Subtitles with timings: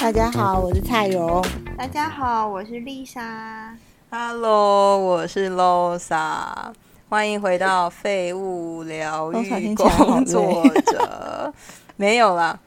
[0.00, 1.42] 大家好，我是蔡荣。
[1.78, 3.74] 大家好，我是丽莎。
[4.10, 6.72] Hello，我是 Losa，
[7.08, 11.52] 欢迎回到废物疗愈工作者。
[11.96, 12.58] 没有啦，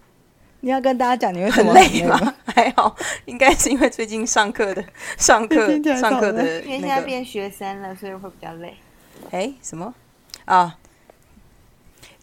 [0.60, 2.34] 你要跟大家讲你为什么很累吗？
[2.56, 2.62] 吗？
[2.62, 2.96] 还好，
[3.26, 4.82] 应该是因为最近上课的
[5.18, 5.68] 上课
[6.00, 8.74] 上课的好累因为现在变学生了，所以会比较累。
[9.30, 9.94] 哎什么
[10.46, 10.78] 啊？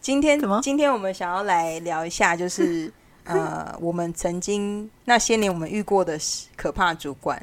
[0.00, 2.92] 今天怎么今天我们想要来聊一下，就是
[3.24, 6.18] 呃，我们曾经那些年我们遇过的
[6.56, 7.40] 可怕主管，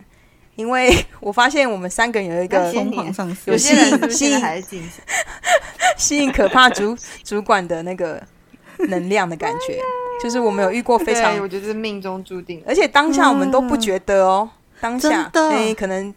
[0.55, 4.89] 因为 我发现我们三个人有一个疯狂上司有些人是是吸引？
[5.97, 8.21] 吸引可怕主主管的那个
[8.87, 9.79] 能量的感觉，
[10.21, 12.63] 就是我们有遇过非常，我觉得是命中注定。
[12.67, 14.49] 而且当下我们都不觉得哦，
[14.79, 15.49] 当下真的。
[15.49, 16.13] 哎、可能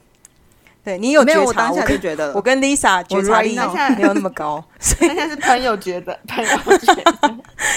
[0.84, 3.56] 对你有，觉察，我就跟觉得我跟 Lisa 觉察力
[3.96, 7.36] 没有那么高，所以但是朋友觉得， 朋友觉得，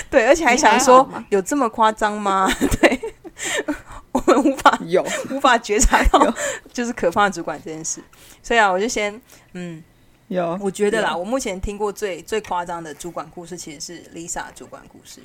[0.10, 2.50] 对，而且还想说有这么夸张吗？
[2.82, 3.00] 对，
[4.12, 5.06] 我们无法有。
[5.32, 6.34] 无法觉察到
[6.74, 8.02] 就是可怕主管这件事，
[8.44, 9.22] 所以啊，我就先
[9.54, 9.82] 嗯，
[10.28, 15.22] 有，我觉得啦，我目前听过最最夸张的主管故事其实是 Lisa 主管故事，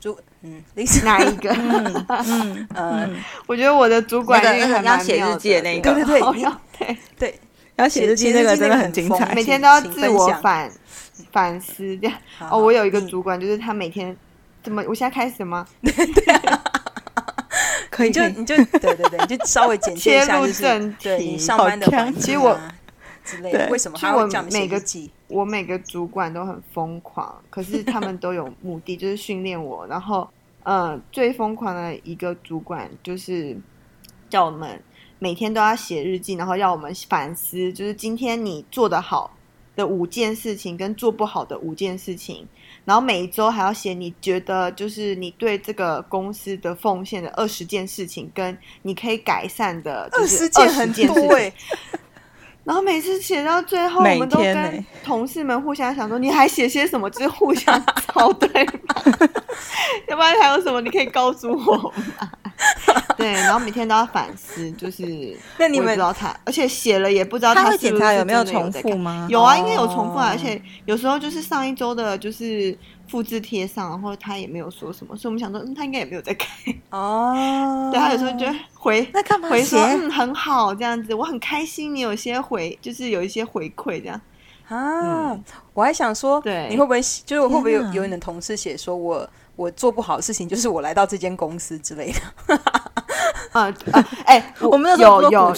[0.00, 1.50] 主嗯 Lisa 哪一个？
[1.52, 5.92] 嗯 呃嗯，我觉得我的主管那个运还那个要写日记的那个。
[5.94, 6.44] 对对对
[6.78, 7.40] 对，对。
[7.76, 9.34] 要写日记那个真的很精彩。
[9.34, 10.70] 每天都要自我反
[11.32, 12.16] 反思这样。
[12.48, 14.16] 哦，我有一个主管，就是他每天
[14.62, 14.80] 怎么？
[14.86, 15.66] 我现在开始吗？
[17.90, 18.32] 可以可以。
[18.36, 22.74] 你就你就对对对，你就稍微简介一下，切入就是正对上班的环境其实我啊
[23.24, 24.80] 之类的，为什么就我他会这样每个？
[25.28, 29.86] 我每个主管都很疯狂，可是他们都有目的，就是训练我。
[29.86, 30.28] 然后，
[30.62, 33.56] 呃，最疯狂的一个主管就是
[34.28, 34.80] 叫我们
[35.18, 39.34] 每天都要写日记，然后要我们反思，就是今天你做得好
[39.74, 42.46] 的五件事情跟做不好的五件事情，
[42.84, 51.52] 然后每一周还要写你觉得就是你对这个公司的奉献的二十件事情，跟你可以改善的就二是十件很多哎，
[52.64, 57.08] 然后每次写到最后，我们都跟欸同事们互相想说，你还写些什么？
[57.10, 58.94] 就是互相 抄对吗？
[60.08, 61.76] 要不然还有什么你可以告诉我
[62.18, 62.30] 吗？
[63.24, 65.02] 对，然后每天都要反思，就是
[65.58, 68.70] 那你们不知道他，而且写了也不知道他会是不是检查有没有重？
[68.70, 69.26] 复吗？
[69.30, 72.76] 有啊，应该有重复啊，哦而且有时候就是上一周的，就是
[73.08, 76.46] 复制贴上，然后他也没有说什么，所以我们想说，嗯，他应该也没有在改。
[76.90, 84.20] 哦， 对他有时候就会回那干嘛回说，写嗯，很好这样子，我很开心，你有些回，就是有一些回馈这样。
[84.68, 85.38] 啊，
[85.74, 92.12] 我还想说，对你会不会就是会不会有有你的同事写说我我做不好的事情，就是我来到这间公司之类
[92.48, 92.58] 的？
[93.54, 94.04] 啊啊！
[94.26, 95.54] 哎、我们有有有，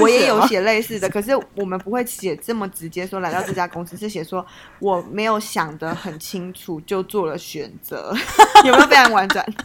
[0.00, 4.44] 我也有写类似的，可是我们不会写这么直接说来到这家公司，是写说
[4.78, 8.14] 我没有想得很清楚就做了选择，
[8.64, 9.44] 有没有非常婉转？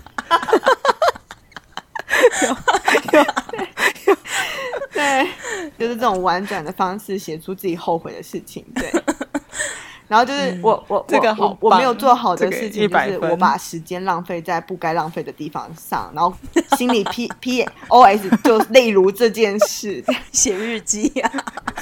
[2.41, 2.49] 有
[3.11, 3.19] 有
[4.05, 4.15] 有
[4.93, 5.27] 对，
[5.77, 8.89] 就是这种婉转的方式写出自己后悔的事情，对。
[10.07, 16.33] 然后就是我我这个我好棒我没有做好的事情，就是我把时间浪费在不该浪费的地方上，然后
[16.77, 21.31] 心里 P P O S 就例如这件事， 写日记啊？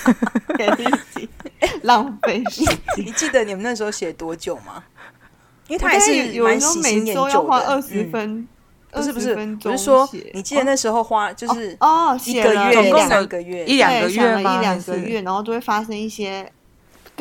[0.58, 1.30] 写日记
[1.82, 2.78] 浪费时间。
[2.98, 4.84] 你记得你们那时候写多久吗？
[5.68, 8.48] 因为他也是有时候蛮喜新每周要花二十嗯分
[8.92, 16.52] ，20不是不是，分钟我是说你记得那时候花就是哦，一个月写了两个月一两个月一两个月，然后就会发生一些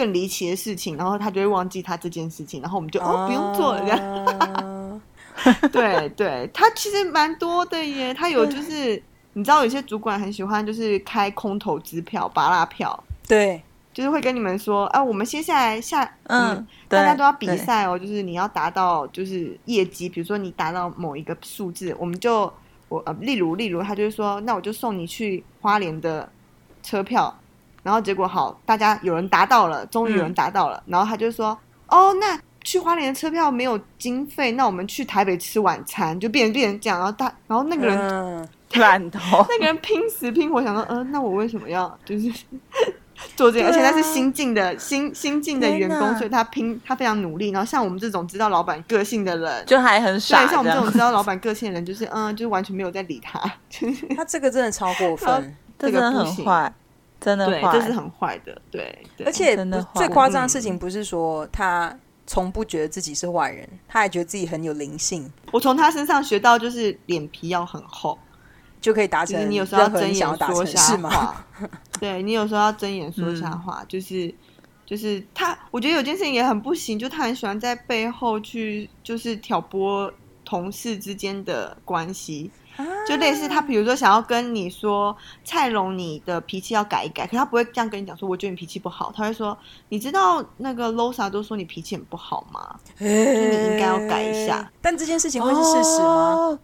[0.00, 3.80] 更离奇的事情，然后他就会忘记他这件事情，然后我们就哦不用做了。
[3.84, 5.00] 这样。
[5.70, 9.02] 对对，他其实蛮多的耶，他有就是
[9.34, 13.62] 你知道有些主管很喜欢就是开空头支票、拔拉票，对，
[13.92, 22.52] 就是会跟你们说，啊，我们接下来下嗯，对大家都要比赛哦，就是你要达到就是业绩，比如说你达到某一个数字，我们就
[22.88, 26.28] 我呃，例如例如他就是说，那我就送你去花莲的
[26.82, 27.34] 车票，
[27.82, 38.48] 然后结果好，大家有人达到了，终于有人嗯达到了，然后他就说，哦，那去花莲的车票没有经费，那我们去台北吃晚餐，就变成变成这样，然后大然后那个人、嗯，
[38.80, 42.30] 烂头，那个人拼死拼活想说，嗯、那我为什么要就是
[43.34, 43.66] 做这个？
[43.66, 47.50] 而且他是新进的新新进的员工，所以他拼他非常努力。
[47.50, 56.36] 然后像我们这种知道老板个性的人，就还很傻对，像我们这种知道老板个性的人，就是嗯，就是完全没有在理他，就是他这个真的超过分， 这个不行。
[56.36, 56.72] 很坏，
[57.20, 59.26] 真的对，坏，这是很坏的，对，对。
[59.26, 59.54] 而且
[59.94, 61.94] 最夸张的事情不是说他
[62.26, 65.30] 从不觉得自己是坏人，他还觉得自己很有灵性。
[65.52, 68.18] 我从他身上学到就是脸皮要很厚，
[68.80, 70.96] 就可以达成你有时候要睁眼说瞎？
[70.96, 71.44] 话，
[72.00, 74.32] 对你有时候要睁眼说瞎话，就是
[74.86, 80.10] 就是他，我觉得有件事情也很不行，就他很喜欢在背后去就是挑拨
[80.44, 82.50] 同事之间的关系。
[83.06, 89.56] 就类似他，比如说想要跟你说蔡龙，你的脾气要改一改，可他不会这样跟你讲，说我觉得你脾气不好，他会说，
[89.88, 92.76] 你知道那个 Losa 都说你脾气很不好吗？
[92.98, 94.70] 就是你应该要改一下。
[94.80, 96.06] 但这件事情会是事实吗？
[96.06, 96.58] 哦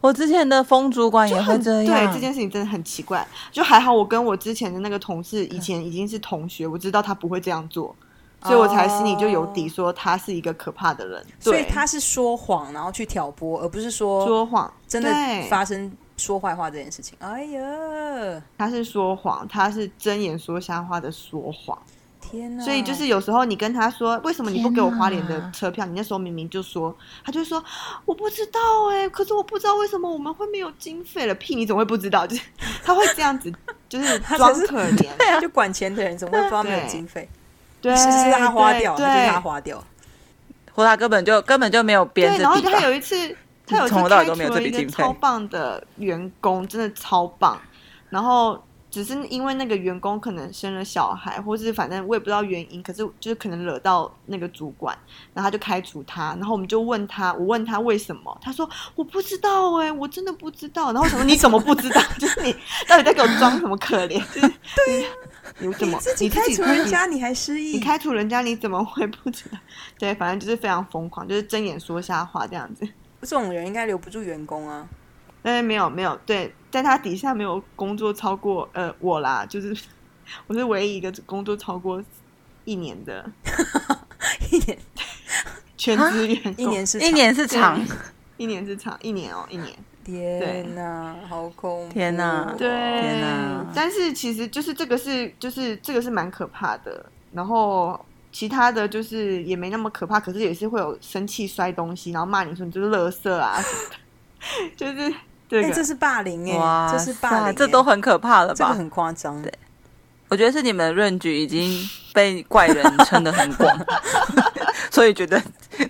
[0.00, 3.26] 我之前的风主管也会很这样，对这件事情真的很奇怪。
[3.50, 7.92] 就还好，我跟我之前的那个同事以前已经是同学，我知道他不会这样做，
[8.42, 11.24] 所以我才心里就有底，说他是一个可怕的人。
[11.40, 15.10] 所以他是说谎，然后去挑拨，而不是说说谎，真的
[15.48, 17.16] 发生说坏话这件事情。
[17.20, 21.76] 哎呀，他是说谎，他是睁眼说瞎话的说谎。
[22.20, 22.62] 天哪！
[22.62, 25.86] 所以就是有时候你跟他说，为什么你不给我花莲的车票？
[25.86, 26.94] 你那时候明明就说，
[27.24, 27.62] 他就说
[28.04, 31.34] 我不知道哎、可是我不知道为什么我们会没有经费了。
[31.36, 32.26] 屁，你怎么会不知道？
[32.26, 32.42] 就是
[32.84, 33.50] 他会这样子，
[33.88, 35.08] 就是 装可怜。
[35.40, 37.28] 就管钱的人怎么会不知道没有经费？
[37.80, 39.84] 对，是是他花掉，对他就是他对花掉。
[40.74, 43.36] 或他根本就根本就没有编对，然后这笔吧他有一次，
[43.66, 47.60] 他有一次从头到尾开都没有除了一个这笔经费超棒的员工，真的超棒。
[48.10, 54.96] 然后只是因为那个员工可能生了小孩，或是反正我也不知道原因，可是就是可能惹到那个主管，
[55.34, 56.34] 然后他就开除他。
[56.34, 60.86] 然后我们就问他，我问他为什么，他说我不知道哎、我真的不知道。
[60.92, 62.00] 然后我想说你怎么不知道？
[62.18, 62.52] 就是你
[62.88, 64.18] 到底在给我装什么可怜？
[64.34, 64.48] 就 是
[64.86, 65.06] 对
[65.58, 67.72] 你怎么自己你开除人你家，你还失忆？
[67.74, 69.58] 你开除人家，你怎么会不知道？
[69.98, 72.88] 对，反正就是非常疯狂，就是睁眼说瞎话这样子。
[73.20, 74.86] 这种人应该留不住员工啊。
[75.42, 79.76] 但是没有没有，对，在他底下没有工作超过呃我啦，就是
[80.46, 82.02] 我是唯一一个工作超过
[82.64, 83.24] 一年的
[84.50, 84.78] 一年
[85.76, 87.80] 全职员工，一年是一年是长，
[88.36, 89.74] 一年是长一年哦，一年。
[90.04, 91.92] 天呐，好恐怖！
[91.92, 93.14] 天呐对，
[93.74, 98.02] 但是其实就是这个是就是这个是蛮可怕的，然后
[98.32, 105.14] 其他的就是也没那么可怕，可是也是会有生气摔东西，然后骂你说你就是垃圾啊什么的， 就是
[105.48, 105.74] 这哎、个。
[105.74, 108.54] 这是霸凌哎、哇这是霸凌、欸，这都很可怕了吧？
[108.56, 109.40] 这个很夸张。
[109.42, 109.52] 对，
[110.28, 113.86] 我觉得是你们的论据已经被怪人撑得很广，
[114.90, 115.40] 所以觉得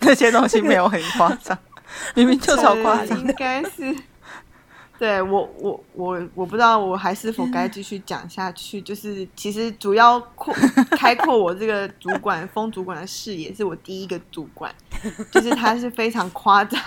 [0.01, 1.57] 那些东西没有很夸张，
[2.15, 3.19] 明明就超夸张。
[3.19, 3.95] 应该是。
[4.99, 8.83] 对我，我我我不知道我还是否该继续讲下去。
[8.83, 10.53] 就是其实主要扩
[10.91, 14.75] 开阔我这个主管风主管的视野，是我第一个主管，
[15.31, 16.81] 就是他是非常夸张，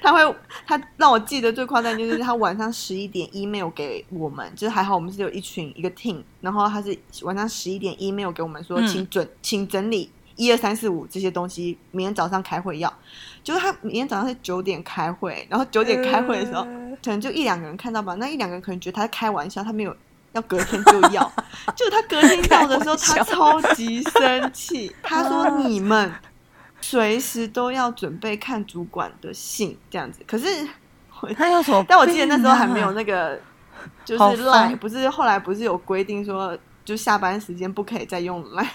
[0.00, 0.36] 他会
[0.66, 12.92] 他让我记得最夸张的就是他晚上十一点 email 给我们，就是还好我们是有一群一个 team，然后他是晚上十一点 email 给我们说，嗯请准请整理一二三四五这些东西，明天早上开会要。
[13.42, 16.64] 就是他明天早上是九点开会，然后九点开会的时候，
[17.02, 19.96] 可能就一两个人看到吧，那一两个人可能觉得他在开玩笑，他没有
[20.32, 21.32] 要隔天就要，
[21.76, 26.12] 就他隔天要的时候，他超级生气，他说你们
[26.80, 30.46] 随时都要准备看主管的信这样子，可是
[31.36, 31.86] 他有什么啊？
[31.88, 33.38] 但我记得那时候还没有那个，
[34.04, 38.66] 就是疯不是后来不是有规定说，就下班时间不可以再用 Line。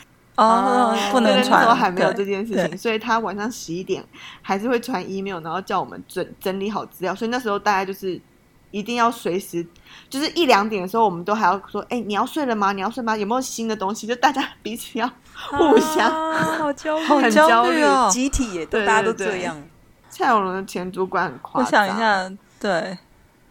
[0.42, 4.04] 哦，不能传，时候还没有这件事情，所以他晚上十一点
[4.42, 7.14] 还是会传 email，然后叫我们整整理好资料。
[7.14, 8.20] 所以那时候大家就是
[8.72, 9.66] 一定要随时，
[10.10, 12.72] 就是一两点的时候，我们都还要说：“哎、你要睡了吗？
[12.72, 13.16] 你要睡吗？
[13.16, 15.08] 有没有新的东西？”就大家彼此要
[15.50, 16.10] 互相。
[16.10, 18.12] 啊好焦虑，很好焦焦虑。
[18.12, 19.62] 集体也都对对大家都对这样。
[20.10, 22.98] 蔡永龙的前主管很夸我，想一，下，对，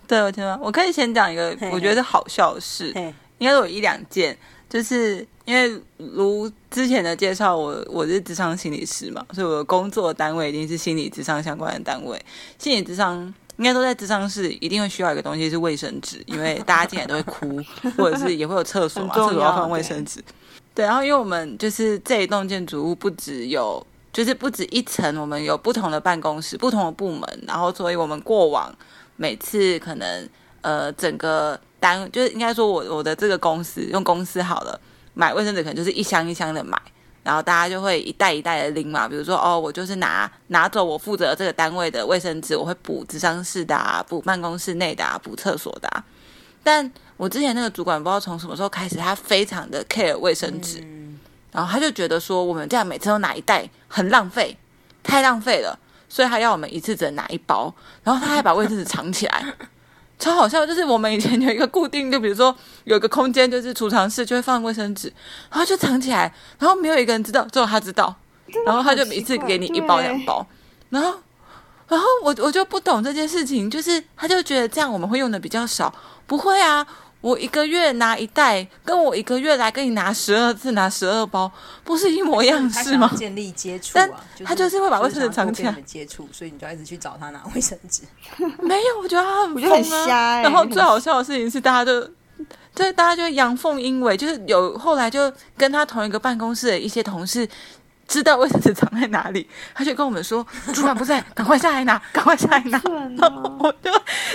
[0.07, 4.37] 对我听到，我可以先讲一个我觉得好笑的事，嘿，应该有一两件，
[4.69, 12.17] 就是因为如之前的介绍，我我是智商心理师嘛，所以我的工作单位一定是心理智商相关的单位。
[12.57, 13.17] 心理智商
[13.57, 17.61] 应该都在智商室，一定会需要一个东西是卫生纸，因为大家进来都会哭，
[17.99, 20.23] 或者是也会有厕所嘛，厕所要放卫生纸。
[20.75, 23.85] 对，然后因为我们就是这一栋建筑物不只有。
[24.13, 28.75] 就是不止一层，我们有不同的办公室、不同的部门，然后所以我们过往
[29.15, 30.29] 每次可能
[30.63, 34.81] 呃整个单就是应该说我我的这个公司用公司好了，
[35.21, 36.81] 买卫生纸可能就是一箱一箱的买，
[37.23, 39.07] 然后大家就会一袋一袋的拎嘛。
[39.07, 46.03] 比如说哦，我就是拿拿走我负责这个单位的卫生纸，我会补智商室的、啊，补办公室内的、啊，补厕所的、啊。
[46.63, 50.83] 但我之前那个主管不知道从什么时候开始，他非常的 care 卫生纸，
[51.53, 54.57] 然后他就觉得说我们这样每次都拿一袋很浪费，
[55.03, 59.55] 太浪费了，所以他要我们一次只能拿一包，然后他还把卫生纸藏起来。
[60.21, 65.13] 超好笑，就是我们以前有一个固定，就比如说有一个空间，就是储藏室，就会放卫生纸，
[65.51, 68.15] 然后就藏起来，然后没有一个人知道，只有他知道，
[68.67, 70.47] 然后他就一次给你一包两包，
[70.91, 71.15] 然后
[71.89, 75.93] 然后我我就不懂这件事情，就是他就觉得这样我们会用的比较少，
[76.27, 76.87] 不会啊，
[77.21, 81.51] 我一个月拿一袋，跟我一个月来跟你拿十二次拿十二包，
[81.85, 83.11] 不是一模一样是吗？
[83.15, 88.03] 建立接触但啊，他就是会把卫生纸藏起来的接触，所以你就一直去找他拿卫生纸。
[88.63, 92.11] 没有，我觉得他很我觉得很瞎欸然后最好笑的事情是，大家就
[92.75, 97.47] 对大家就阳奉阴违，就是有后来就跟他同一个办公室的一些同事。
[98.11, 103.93] 知道卫生纸藏在哪里， 他就跟我们说：“主管不在， 赶快下来拿，赶快下来拿。”蠢 然后哦我就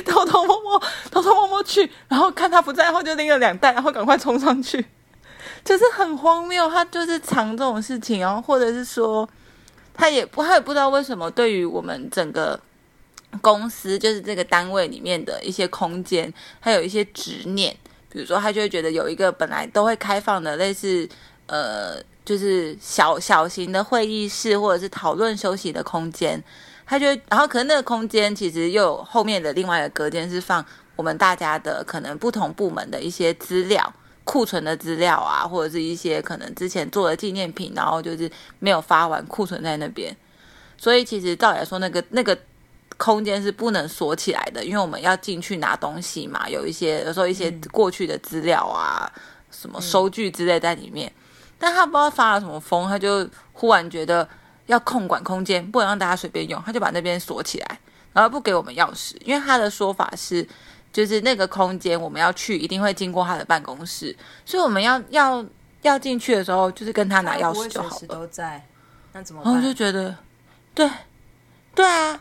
[0.10, 4.86] 偷偷摸摸、偷偷摸摸去，然后看他不在，后就拎了两袋，然后赶快冲上去，
[5.65, 6.70] 就是很荒谬。
[6.70, 9.27] 他就是藏这种事情，然后或者是说，
[9.94, 12.58] 他也不他也不知道为什么对于我们整个
[13.41, 17.75] 公司，就是这个单位里面的一些空间，他有一些执念。
[18.10, 21.05] 比如说，他就会觉得有一个本来都会开放的类似
[21.48, 26.44] 呃，就是小小型的会议室或者是讨论休息的空间，
[26.86, 30.65] 他就然后可能那个空间其实又有后面的另外一个隔间是放
[30.96, 33.94] 我们大家的可能不同部门的一些资料。
[34.27, 38.27] 库存的资料啊，或者是一些可能之前做的纪念品，然后就是
[38.58, 40.17] 没有发完，库存在那边。
[40.79, 42.36] 所以其实照理来说，那个那个
[42.98, 49.08] 空间是不能锁起来的，因为我们要进去拿东西嘛，有一些有时候一些过去的资料啊，
[49.51, 51.13] 什么收据之类在里面。
[51.57, 54.27] 但他不知道发了什么疯，他就忽然觉得
[54.67, 57.79] 要控管空间，不能让大家随便用，他就把那边锁起来，
[58.13, 60.47] 然后不给我们钥匙，因为他的说法是。
[60.95, 65.45] 就是那个空间，我们要去一定会经过他的办公室，所以我们要要
[65.81, 68.15] 要进去的时候，就是跟他拿钥匙就好随时了。
[68.15, 68.65] 都在，
[69.12, 69.74] 那怎么我就？
[69.74, 70.15] 觉得，
[70.74, 70.89] 对，
[71.75, 72.17] 对啊，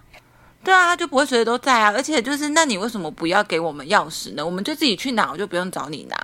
[0.64, 1.92] 对啊，他就不会随时都在啊。
[1.94, 4.44] 而且就是，那你为什么不要给我们钥匙呢？
[4.44, 6.16] 我们就自己去拿，我就不用找你拿。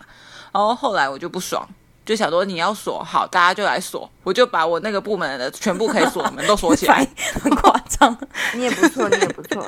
[0.51, 1.65] 然后后来我就不爽，
[2.11, 7.07] 就想说你要锁好，大家就来锁，我就把我那个部门的全部可以锁的门都锁起来。
[7.41, 8.19] 很夸张。
[8.53, 9.65] 你也不错，你也不错。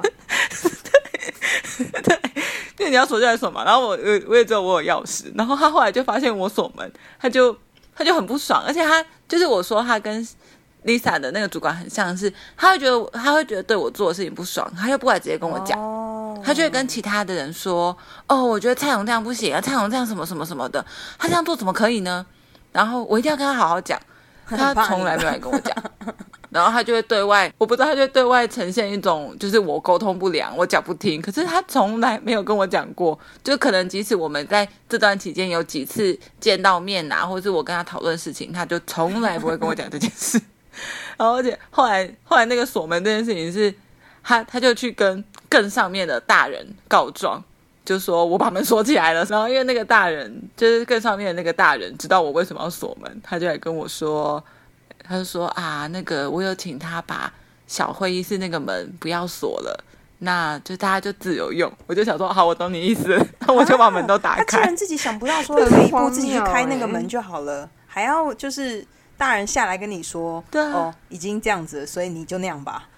[2.80, 3.62] 因为你要锁就来锁嘛。
[3.62, 7.56] 然后我我我也知道我有钥匙，然后他后来就发现我锁门，他就
[7.94, 10.26] 他就很不爽，而且他就是我说他跟
[10.84, 15.78] Lisa 的那个主管很像是，他会觉得他会觉得对我做的事情不爽，他又不敢直接跟我讲。
[15.80, 16.01] 哦
[16.44, 17.96] 他就会跟其他的人说
[18.26, 20.84] ：“哦，我觉得蔡荣这样不行啊，蔡荣这样什么什么什么的，
[21.18, 22.24] 他这样做怎么可以呢？”
[22.72, 24.00] 然后我一定要跟他好好讲，
[24.46, 25.76] 他从来没有来跟我讲。
[26.52, 31.20] 然后他就会对外，我不知道他就会对外呈现一种就是我沟通不良，我讲不听。
[31.22, 40.38] 可是他从来没有跟我讲过，就可能即使我们在这段期间有几次见到面啊，或者是我跟他讨论事情，他就从来不会跟我讲这件事。
[41.16, 43.74] 然后而且后来后来那个锁门这件事情是，
[44.22, 47.42] 他他就去跟更上面的大人告状。
[47.84, 54.42] 就说我把门锁起来了，然后因为那个大人就是更上面的那个大人知道我为什么要锁门，他就来跟我说，
[55.02, 57.32] 他就说啊，那个我有请他把
[57.66, 59.84] 小会议室那个门不要锁了，
[60.18, 61.70] 那就大家就自由用。
[61.88, 64.66] 我就想说，好，我懂你意思了，那我就把门都打开他竟开。
[64.66, 68.86] 然自己想不到 说很退一步荒自己去开那个门就好了，还要就是
[69.16, 72.88] 大人下来跟你说，对啊哦，已经这样子了，所以你就那样吧。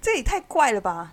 [0.00, 1.12] 这也太怪了吧！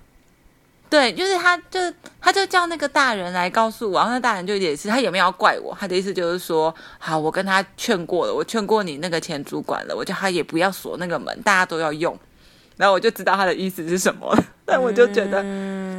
[0.90, 1.80] 对，就是他就
[2.22, 12.18] 他就叫那个大人来告诉我，然后那大人就也是他也没有要怪我，他的意思就是说，好，我跟他劝过了，我劝过你那个前主管了，我叫他也不要锁那个门，大家都要用。
[12.78, 15.42] 然后我就知道他的意思是什么了， 但我就觉得，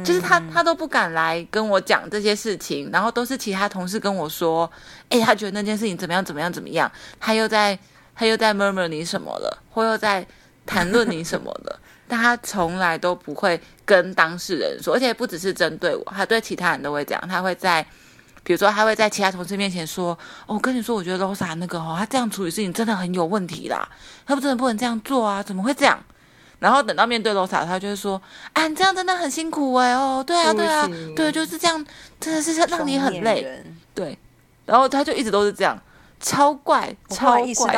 [0.05, 4.69] 就是他他都不敢来跟我讲这些事情，然后都是其他同事跟我说，
[5.09, 6.89] 哎，他觉得那件事情怎么样怎么样怎么样，
[7.19, 7.77] 他又在
[8.15, 10.25] 他又在 murmur 你什么了，或又在
[10.67, 17.85] 谈论你什么了，但他从来都不会跟当事人说，而且不只是针对我，他对其他人都会这样，他会在。
[18.43, 23.85] 比如说，他会在其他同事面前说：“哦，我跟你说，我觉得 Rosa 那个哦，他这样处理事情真的很有问题啦，
[24.25, 26.01] 他不真的不能这样做啊，怎么会这样？”
[26.59, 28.21] 然后等到面对 Rosa，他就会说
[28.53, 31.85] ：“啊，你这样真的很辛苦哎、哦，对啊，对啊，对，就是这样，
[32.21, 33.61] 真的是让你很累。”
[33.93, 34.17] 对，
[34.65, 35.77] 然后他就一直都是这样，
[36.21, 37.75] 超怪，超怪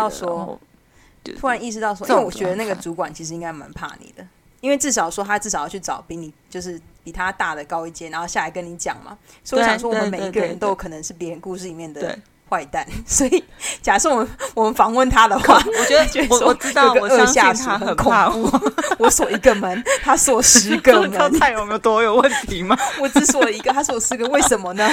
[1.40, 4.26] 突然意识到说，因为我觉得那个主管其实应该蛮怕你的，
[4.62, 9.18] 因为至少说他至少要去找比你就是比他大的高一阶，然后下来跟你讲嘛。
[9.44, 12.18] 所以我想说，我们每一个人都有可能是别人故事里面的
[12.50, 13.44] 坏蛋， 所以
[13.82, 18.62] 假设我们我们访问他的话，我觉得 我我知道，我相信下属他很恐怕怖我。
[18.98, 22.78] 我锁一个门，他锁十个门，蔡荣有多有问题吗？
[23.00, 24.90] 我只锁了一个，他锁十个，为什么呢？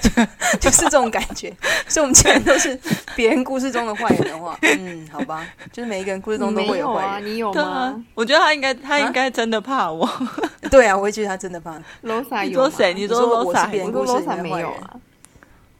[0.00, 0.10] 就
[0.60, 1.52] 就是这种感觉，
[1.88, 2.78] 所以我们既然都是
[3.14, 7.26] 别人故事中的坏人的话， 嗯，好吧，就是每一个人故事中都会有坏人。
[7.26, 10.08] 你有吗？，我觉得他应该，他啊应该真的怕我。
[10.70, 11.76] 对啊，我会觉得他真的怕。
[12.02, 12.92] ？Rosa 你有谁？
[12.94, 14.90] 你你说说我是 Rosa 别人我说故事里面的坏人没有啊？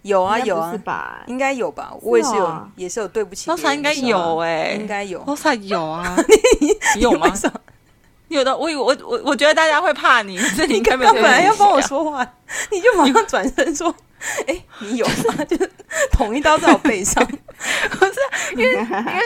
[0.03, 1.23] 有啊应该有啊是，吧？
[1.27, 1.93] 应该有吧？
[2.03, 5.25] 我也是有啊，也是有对不起别人 Rosa 应该有哎、应该有。
[5.25, 6.17] Rosa 有啊，
[6.97, 7.33] 你有吗
[8.33, 12.27] 有的，我以为我我我觉得大家会怕你， 所以你根本他本来要帮我说话，
[12.71, 13.95] 你就马上转身说：
[14.47, 15.71] “哎、你有吗？”就是
[16.13, 17.27] 捅一刀在我背上。
[18.57, 19.23] 因为因为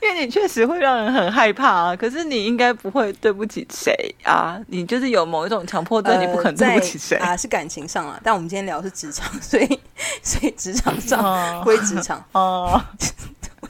[0.00, 1.96] 因为你确实会让人很害怕啊。
[1.96, 7.16] 可是你应该不会对不起谁啊，你就是有某一种强迫症，你不可能对不起谁。
[7.18, 8.18] 啊，是感情上啊。
[8.22, 9.80] 但我们今天聊的是职场，所以
[10.22, 12.24] 所以职场上哦归职场。
[12.32, 12.80] 哦，我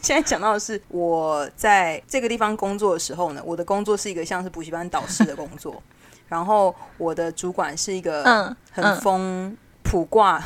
[0.04, 5.82] 现在讲到的是我在这个地方工作的时候呢，我的工作是一个像是补习班导师的工作，
[6.28, 10.38] 然后我的主管是一个嗯很嗯疯卜卦，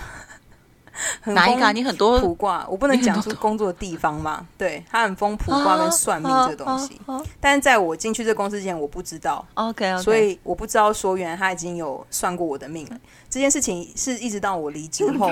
[1.20, 1.72] 很哪一个、啊？
[1.72, 4.46] 你很多卜卦，我不能讲出工作的地方嘛。
[4.56, 12.98] 对他很疯卜卦跟算命这个东西，哦但是在我进去这公司之前，我不知道，OK 所以我不知道说原来他已经有算过我的命了。
[13.28, 15.30] 这件事情是一直到我离职后？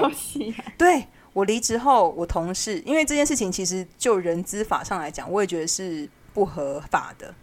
[0.76, 1.06] 对
[1.37, 7.35] 我离职后，我同事因为这件事情其实就人资法上来讲，我也觉得是不合法的，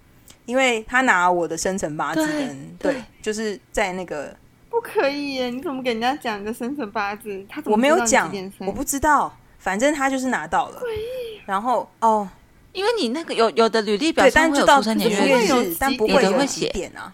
[0.47, 4.35] 因为他拿我的生辰八字对跟对就是在那个
[4.67, 5.51] 不可以耶！
[5.51, 7.45] 你怎么给人家讲你的生辰八字？
[7.47, 10.81] 他怎么我没有讲我不知道，反正他就是拿到了。
[11.45, 12.27] 然后哦，
[12.71, 17.13] 因为你那个有有的履历表对，上会有出生年月日，但不会有几点啊。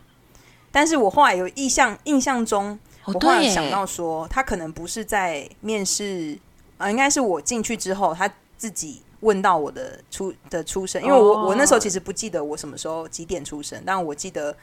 [0.71, 6.39] 但是我后来有印象，印象中，哦我后来想到说，他可能不是在面试，
[6.79, 14.55] 呃，应该是我进去之后，他自己问到我的出的出生，因为我、哦我那时候其实不记得我什么时候几点出生，但我记得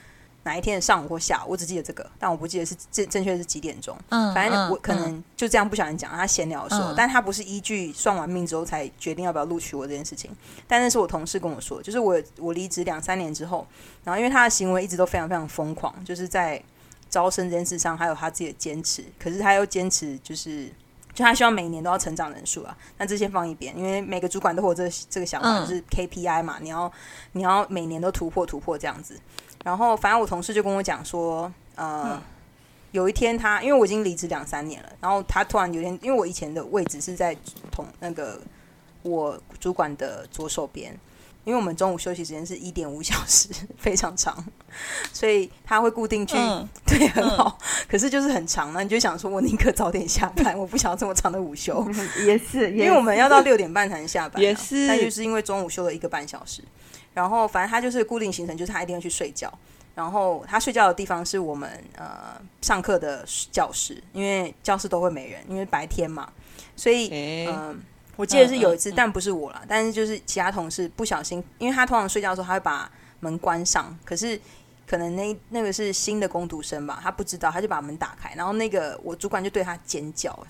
[0.45, 3.95] 哪一天的上午或下午，我只记得这个，但我不记得是正正确是几点钟。
[4.09, 10.31] 嗯，反正我可能就这样不小心讲，他闲聊的时候，嗯但他不是依据算完命之后才决定要不要录取我这件事情。
[10.67, 13.67] 但那是我同事跟我说，就是我我离职两三年之后，
[14.05, 16.63] 然后因为他的行为一直都非常非常疯狂，就是在
[17.11, 20.73] 招生这件事上还有他自己的坚持，可是他又坚持就是。
[21.17, 26.93] 就他希望每年都要成长人数啊，那这些放一边，因为每个主管都会有这个这个想法，嗯就是 KPI 嘛，你要
[27.33, 29.19] 你要每年都突破突破这样子。
[29.65, 32.23] 然后反正我同事就跟我讲说，呃，
[32.93, 37.35] 有一天他因为我已经离职两三年了，然后他突然有一天，因为我以前的位置是在
[37.73, 38.39] 同那个
[39.03, 40.95] 我主管的左手边，
[41.47, 44.45] 因为我们中午休息时间是一点五小时， 非常长，
[45.13, 47.57] 所以他会固定去，嗯对，很好。
[47.89, 51.89] 可是就是很长那，你就想说，我宁可早点下班，我不想要这么长的午休。
[52.27, 56.65] 也是，因为我们要到六点半才能下班啊、也是那就是因为中午休了一个半小时，
[57.15, 59.53] 然后反正他就是固定行程，就是他一定要去睡觉。
[59.95, 66.29] 然后他睡觉的地方是我们呃上课的教室，因为教室都会没人，因为白天嘛，
[66.77, 67.81] 所以诶嗯，
[68.17, 68.97] 我记得是有一次，嗯嗯嗯。
[68.97, 74.41] 但不是我啦，但是就是其他同事不小心，因为他通常睡觉的时候他会把门关上，可是
[74.87, 80.49] 可能那那个是新的工读生吧，他不知道，他就把门打开，然后那个我主管就对他尖叫、欸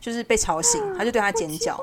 [0.00, 1.82] 就是被吵醒，他就对他尖叫，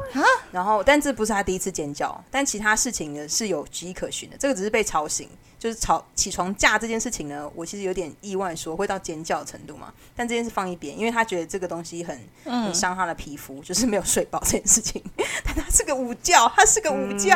[0.52, 5.28] 然后但这不是他第一次尖叫，但其他事情呢是有迹可循的，这个只是被吵醒，
[5.62, 15.00] 就是吵起床架这件事情呢，我其实有点意外，说会到尖叫程度嘛，但这件事放一边，因为他觉得这个东西很很嗯伤他的皮肤，就是没有睡饱这件事情。
[15.46, 17.30] 但他是个午觉，他是个午觉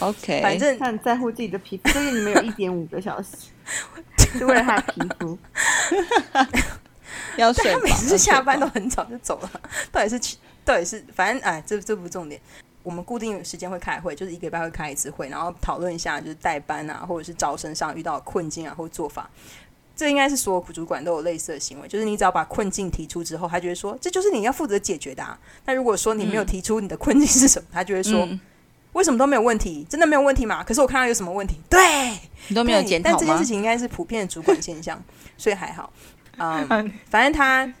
[0.00, 3.28] ，，OK，反正他很在乎自己的皮肤，所以你们有一点五个小时，
[4.36, 5.38] 是为了他的皮肤。
[7.38, 7.72] 要睡。
[7.72, 9.50] 他每次下班都很早就走了，
[9.90, 12.38] 到底是去到底是反正哎，这这不重点。
[12.82, 19.28] 我们固定有时间会开会，就是一个礼拜会开一次会，然后讨论一下就是代班啊，或者是招生上遇到的困境啊，或做法。
[19.94, 25.38] 这应该是所有主管都有类似的行为，就是你只要把困境提出之后，他就会说这就是你要负责解决的、啊。
[25.64, 28.40] 那如果说你没有提出你的困境是什么，他就会说、嗯
[28.92, 29.86] 为什么都没有问题？
[29.88, 30.62] 真的没有问题吗？
[30.62, 31.56] 可是我看到有什么问题？
[31.70, 31.80] 对，
[32.48, 33.46] 你都没有检讨吗但这件事？
[33.46, 35.02] 情应该是普遍的主管现象，
[35.38, 35.90] 所以还好。
[36.36, 37.72] 嗯， 嗯反正他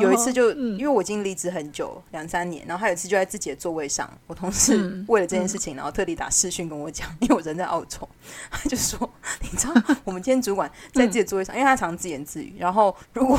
[0.00, 8.08] 有一次就、嗯因为我已经离职很久，两三年，然后他有一次就在自己的座位上，我同事嗯 为了这件事情，然后特地打视讯跟我讲，因为我人在澳洲，
[8.50, 13.38] 他就说，你知道 我们今天主管在自己的座位上，因为他常自言自语，然后如果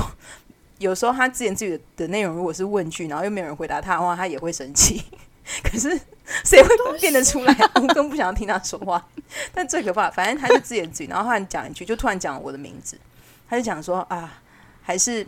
[0.80, 5.04] 有时候他自言自语的的内容如果是问句，然后又没有人回答他的话，他也会生气。
[5.64, 5.90] 可是
[6.44, 7.56] 谁会分辨得出来？
[7.76, 9.06] 我更不想要听他说话。
[9.54, 12.98] 但最可怕，反正他就自言自语，然后突然讲一句，就突然讲我的名字，
[13.50, 14.42] 他就讲说啊，
[14.82, 15.28] 还是啊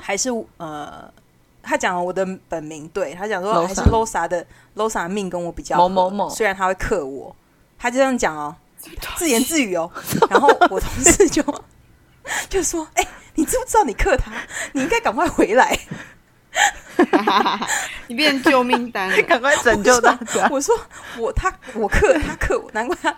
[0.00, 1.10] 还是呃，
[1.62, 7.34] 他讲了我的本名，对他讲说还是 Losa 的 Losa 命跟我比较某某某虽然他会克我，
[7.78, 8.54] 他就这样讲哦，
[9.16, 9.90] 自言自语哦，
[10.30, 11.42] 然后我同事就
[12.48, 14.32] 就说，哎、你知不知道你克他？
[14.72, 15.78] 你应该赶快回来。
[18.06, 19.22] 你变成救命单了。
[19.22, 20.46] 赶快拯救大家。
[20.50, 20.78] 我说
[21.18, 23.16] 我他我克他克我，难怪他，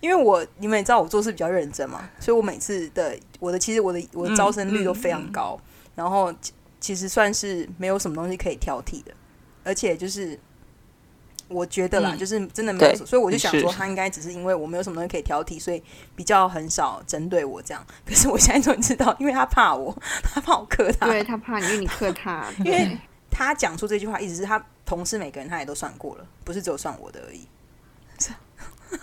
[0.00, 5.58] 因为我你们也知道我做事比较认真嘛，所以我每次的我的其实我的我的招生率都非常高，
[5.96, 9.12] 然后其其实算是没有什么东西可以挑剔的，
[9.64, 10.38] 而且就是
[11.48, 12.18] 我觉得啦，嗯。
[12.18, 15.82] 就是真的没有所以我就想说，他应该只是因为我没有什么东西可以挑剔，所以
[16.14, 17.84] 比较很少针对我这样。
[18.06, 22.96] 可是我现在终于知道，因为他怕我， 他怕我克他，对他怕你，因为你克他， 因为
[23.30, 27.46] 他讲出这句话，一直是他同事每个人他也都算过了，不是只有算我的而已。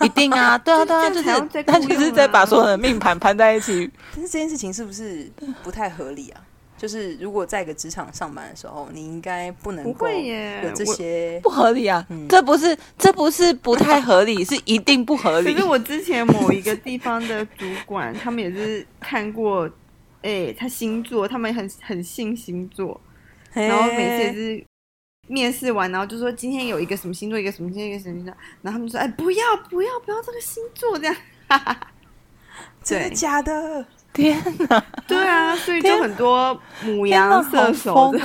[0.00, 5.30] 一定啊，对啊，对啊，就是他就是在把所有的命盘盘在一起，但是这件事情是不是
[5.62, 6.40] 不太合理啊？
[6.84, 12.04] 就是如果在一个职场上班的时候，你应该不能会耶有这些不合理啊！
[12.10, 15.64] 嗯这不是这不是不太合理，是一定不合理可是。
[15.64, 19.66] 我之前某一个地方的主管，他们也是看过，
[20.20, 23.00] 哎、他星座，他们很很信星座，
[23.54, 24.64] 然后每次也是
[25.26, 31.16] 面试完，然后就说今天有一个什么星座，一个什么星座，一个什么星座，然后他们说，哎、不要不要不要这个星座这样，
[32.84, 33.86] 真的假的？
[34.14, 38.18] 天哪，对啊，所以就很多母羊、射手的！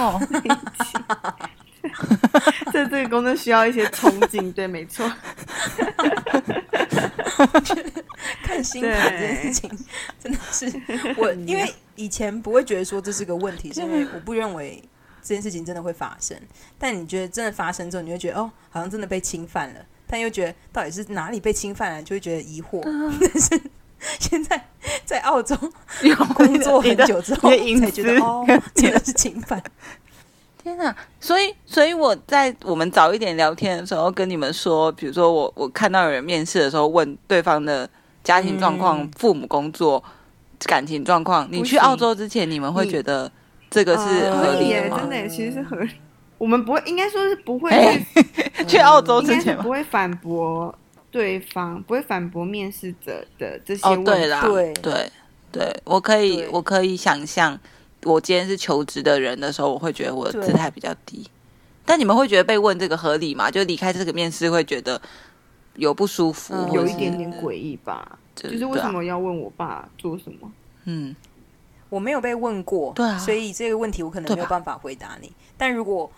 [2.71, 5.03] 在这个工作需要一些冲劲，对，没错，
[8.43, 9.69] 看心态这件事情
[10.21, 10.71] 真的是
[11.17, 14.79] 我，因为以前不会觉得说这是个问题，是因为我不认为
[15.23, 16.37] 这件事情真的会发生。
[16.77, 22.81] 但你觉得真的发生之后，你会觉得哦，好像真的被侵犯了，但又觉得到底是哪里被侵犯了，就会觉得疑惑。
[22.83, 23.59] 但是
[24.19, 24.61] 现在
[25.05, 25.55] 在澳洲
[26.03, 29.61] 有工作很久之后，才觉得哦， 真的是侵犯。
[30.61, 30.93] 天哪！
[31.19, 37.89] 所以，所以我在我们早一点聊天的时候，跟你们说，比如说我我看到有人面试的时候，问对方的
[38.23, 40.03] 家庭状况、嗯父母工作、
[40.65, 43.31] 感情状况，你去澳洲之前，你们会觉得
[43.69, 45.09] 这个是呃合理的吗真？
[45.09, 45.89] 的耶，其实是合理。
[46.37, 48.05] 我们不会，应该说是不会哎
[48.57, 49.69] 去去澳洲之前不？
[49.69, 50.73] 会反驳
[51.11, 54.05] 对方，不会反驳面试者的这些哦，问题。
[54.05, 55.11] 对啦，对对
[55.51, 57.59] 对，我可以我可以想象，
[58.03, 61.27] 我今天是求职的人的时候，我会觉得我的姿态比较低。
[61.85, 63.49] 但你们会觉得被问这个合理吗？
[63.49, 65.01] 就离开这个面试会觉得
[65.75, 70.51] 有不舒服，有一点点诡异吧，就就是为什么要问我爸做什么？
[70.85, 71.15] 嗯，
[71.89, 75.31] 我没有被问过，对啊所以这个问题我可能没有办法回答你。
[75.57, 76.11] 但如果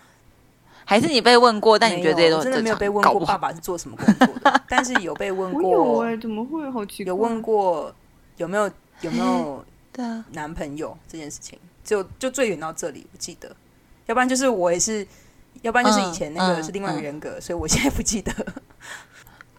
[0.86, 2.62] 还是你被问过，但你觉得这些都真的？
[2.62, 6.70] 没有被问过爸爸是做什么工作的，但是有被问 过有过，哎、怎么会？
[6.72, 7.10] 好奇怪。
[7.10, 7.94] 有问过
[8.38, 8.70] 有没有
[9.02, 9.64] 有没有
[10.32, 13.56] 男朋友这件事情，就就最远到这里，我记得，
[14.08, 15.06] 要不然就是我也是，
[15.62, 18.34] 要不然就是以前那个嗯是另外一个人格，所以我现在不记得，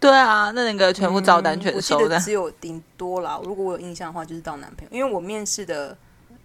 [0.00, 5.96] 对啊，那那个全部照单全嗯我记收的得，只有顶多啦，如果我有印象的话，就是到男朋友，因为我面试的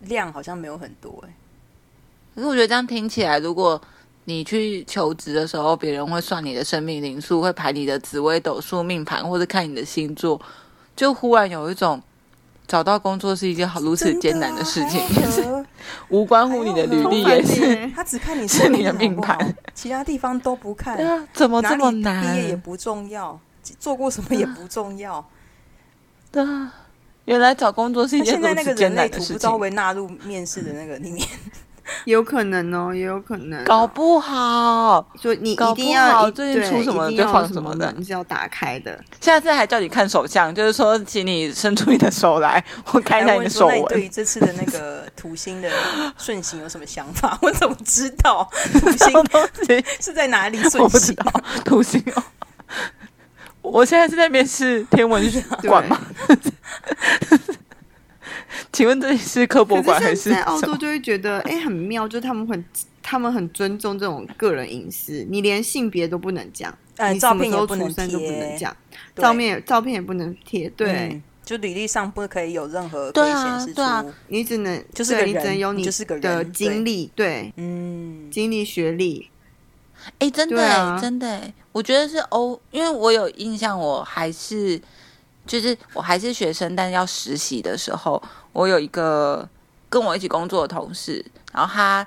[0.01, 1.33] 量好像没有很多、哎，
[2.35, 3.81] 可是我觉得这样听起来，如果
[4.29, 10.39] 你去求职的时候，别人会算你的生命灵数，会排你的紫微斗数命盘，或者看你的星座，
[10.97, 12.01] 就忽然有一种
[12.67, 15.01] 找到工作是一件好如此艰难的事情，
[15.33, 15.65] 真的啊
[16.09, 17.89] 无关乎你的履历也是。
[17.95, 20.97] 他只看你是你的命命盘其他地方都不看。
[20.97, 22.55] 对啊，怎么这么难毕业也？
[22.57, 23.39] 不重要，
[23.79, 25.25] 做过什么也不重要。
[26.29, 26.73] 对啊，
[27.23, 30.09] 原来找工作是一那件现在那个如此艰人类图不知道会难的事情。
[30.09, 31.25] 不会纳入面试的那个里面？
[32.05, 38.99] 有可能哦，也有可能、搞不好，所以你搞不一定要最近出什么就放什么的你是要打开的。
[39.21, 44.01] 下次还叫你看手相，就是说，请你伸出你的手来，我看一下你的手问说，那对。
[44.01, 45.69] 于这次的那个土星的
[46.17, 47.37] 顺行有什么想法？
[47.41, 49.83] 我怎么知道土星？
[49.99, 50.89] 是在哪里顺行？
[50.89, 51.25] 不知道
[51.65, 52.23] 土星哦。
[53.61, 55.99] 我现在是在面试天文 学馆吗？
[58.71, 60.59] 请问这里是科博馆还是在澳？
[60.61, 62.65] 洲就会觉得，哎、很妙，就是他们很
[63.01, 68.77] 他们很尊重这种个人隐私，你连性别都不能讲，呃，你什照么时候出片也不能生都不能贴，讲，
[69.15, 74.05] 照片照片也不能贴，对、嗯就履历上不可以有任何可以对啊显示出对，啊。
[74.27, 77.53] 你只能就是你只能有你就是个的经历，对。
[77.55, 79.29] 嗯，经历学历，
[80.19, 80.99] 哎、真的、欸啊。
[81.01, 84.77] 真的、欸，我觉得是欧，因为我有印象，我还是
[85.47, 88.21] 就是我还是学生，但是要实习的时候，
[88.53, 89.47] 我有一个
[89.89, 92.05] 跟我一起工作的同事，然后他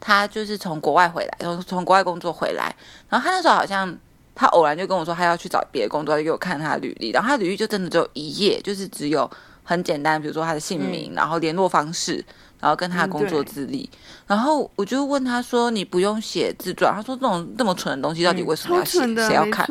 [0.00, 2.74] 他就是从国外回来，从从国外工作回来，
[3.08, 3.96] 然后他那时候好像
[4.34, 9.30] 他偶然就跟我说他要去找别的工作，他就给我看他的履历，然后他履历就真的只有一页，就是只有
[9.62, 12.24] 很简单，比如说他的姓名，然后联络方式，
[12.58, 13.88] 然后跟他的嗯工作资历，
[14.26, 18.98] 然后我就问他说：“你不用写自传？”他说：“这种这么蠢的东西，到底为什么要写？
[19.28, 19.66] 谁要看？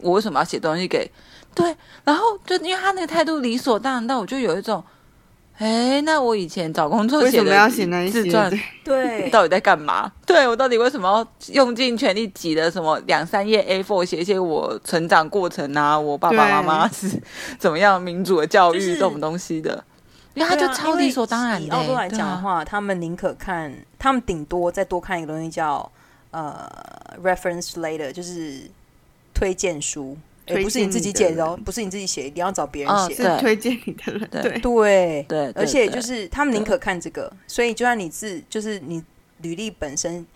[0.00, 1.10] 我为什么要写东西给？”
[1.56, 4.84] 对，然后就因为他那个态度理所当然，但我就有一种，
[5.56, 8.22] 哎，那我以前找工作为什么要写那一些？
[8.22, 8.50] 自传
[8.84, 10.12] 对 对，到底在干嘛？
[10.26, 17.10] 对我到底为什么要用尽全力挤的什么两三页 A4 写一些我成长过程啊，我爸爸妈妈是
[17.58, 19.82] 怎么样民主的教育、就是这种东西的？
[20.34, 25.90] 因为他就超理所当然的、以澳洲来讲的话，他们宁可看，他们顶多再多看一个东西叫
[26.32, 26.70] 呃
[27.24, 28.70] reference later，就是
[29.32, 30.14] 推荐书，
[30.46, 33.16] 哎、不是你自己剪的写哦，不是你自己写，一定要找别人哦写。
[33.16, 33.26] 对。
[33.26, 34.42] 是推荐你的人，对。
[34.42, 35.26] 对，对。
[35.28, 39.02] 对，而且就是他们宁可看这个，所以就算你自就是你
[39.42, 40.26] 履历本身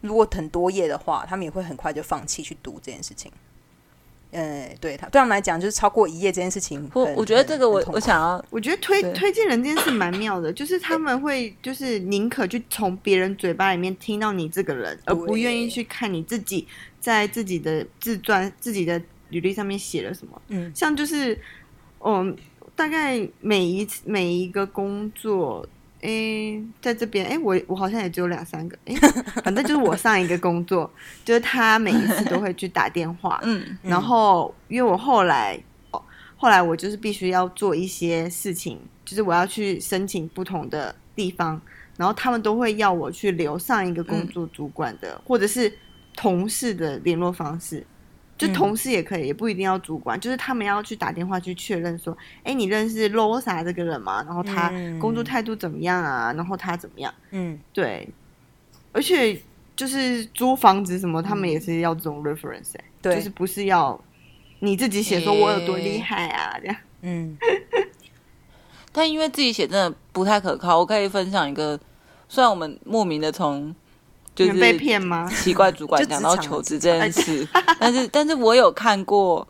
[0.00, 3.30] 如果很多页的话，他们也会很快就放弃去读这件事情。
[4.32, 16.64] 呃，对他对他们来讲，就是超过一页这件事情，我我觉得这个我我想要我觉得推推荐人这件事蛮妙的，就是他们会就是宁可去从别人嘴巴里面听到你这个人，而不愿意去看你自己
[17.00, 20.40] 在自己的自传、自己的履历上面写了什么。
[20.48, 21.38] 嗯像就是，
[22.04, 22.36] 嗯，
[22.76, 25.66] 大概每一次每一个工作，
[26.00, 28.94] 诶，在这边，诶，我我好像也只有两三个，诶，
[29.44, 30.90] 反正就是我上一个工作，
[31.24, 36.02] 就是他每一次都会去打电话， 嗯然后因为我后来，哦
[36.36, 41.60] 后来我就是必须要做一些事情，就是我要去申请不同的地方，
[41.98, 45.70] 然后他们都会要我去留上一个工作主管的、或者是
[46.16, 47.84] 同事的联络方式。
[48.40, 54.24] 就嗯同事也可以，也不一定要主管，就是他们要去打电话去确认说，哎，你认识 Losa 这个人吗？
[54.26, 56.32] 然后他嗯工作态度怎么样啊？
[56.32, 57.12] 然后他怎么样？
[57.32, 58.08] 嗯，对，
[58.92, 59.38] 而且
[59.76, 64.02] 就是租房子什么，他们也是要这种 reference，、欸、对，就是不是要
[64.60, 66.76] 你自己写说我有多厉害啊，这样。
[67.02, 67.36] 嗯
[68.92, 71.78] 但因为自己写真的不太可靠，我可以分享一个，
[72.26, 73.74] 虽然我们莫名的从
[74.46, 75.28] 就是被骗吗？
[75.34, 77.46] 奇怪主管讲到求职这件事，
[77.78, 79.46] 但是但是我有看过，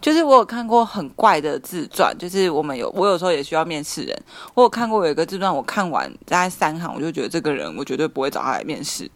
[0.00, 4.22] 就是我有看过很怪的自传，就是我们有我有时候也需要面试人，
[4.54, 9.10] 我有看过有一个自传，我看完大概三行，我就觉得这个人我绝对不会找他来面试，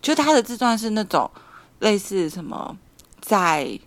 [0.00, 1.30] 就他的自传是那种
[1.80, 2.76] 类似什么
[3.20, 3.78] 在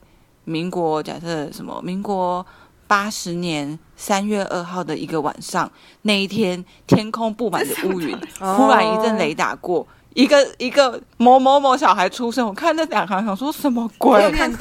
[0.44, 2.46] 民国假设什么民国。
[2.90, 5.72] 八十年三月二号的一个晚上，
[6.02, 14.22] 那一天天空布满着乌云，忽然一阵雷打过，一个一个某某某小孩出生，我看那两行想说什么鬼？
[14.24, 14.52] 有点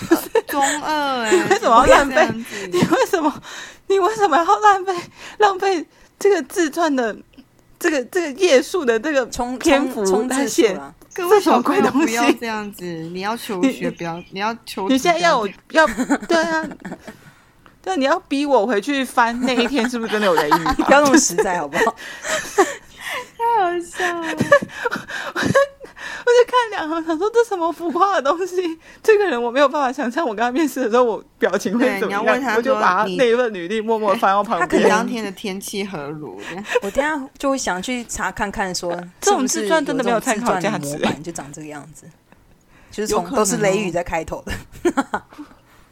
[0.47, 2.11] 中二哎、为什么要浪
[2.45, 3.33] 费你为什么
[3.87, 4.95] 你为什么要浪费
[5.39, 5.87] 浪费
[6.19, 7.17] 这个自传的
[7.79, 10.75] 这个这个页数的这个冲篇幅冲冲字数来写？
[10.75, 15.87] 啦，各位小朋友这什么鬼东西不要这样子，你要求学 不要，你要求你现在要我要
[16.27, 16.67] 对啊？
[17.83, 20.75] 对，你要逼我回去翻那一天是不是真的有雷雨吧？
[20.85, 21.95] 不要那么实在好不好？
[23.39, 24.27] 太好笑了。
[26.29, 28.79] 我就看两行，想说这什么浮夸的东西？
[29.03, 32.23] 这个人我没有办法想象，我跟他面试的时候，我表情会对怎么样？
[32.23, 34.89] 你要问他我就把他那一份履历默默翻到旁边他可能。
[34.89, 36.39] 当天的天气何如？
[36.83, 42.07] 我等下就会想去查看看说，这种自传真的没有参考价值就长这个样子，
[42.91, 44.53] 就是从都是雷雨在开头的。